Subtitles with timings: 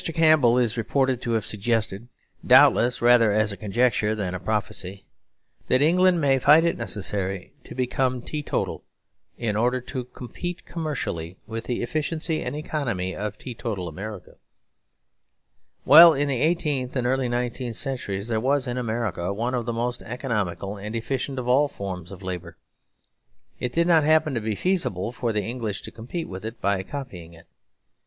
[0.15, 2.07] Campbell is reported to have suggested,
[2.43, 5.05] doubtless rather as a conjecture than a prophecy,
[5.67, 8.83] that England may find it necessary to become teetotal
[9.37, 14.37] in order to compete commercially with the efficiency and economy of teetotal America.
[15.85, 19.71] Well, in the eighteenth and early nineteenth centuries there was in America one of the
[19.73, 22.57] most economical and efficient of all forms of labour.
[23.59, 26.81] It did not happen to be feasible for the English to compete with it by
[26.81, 27.45] copying it.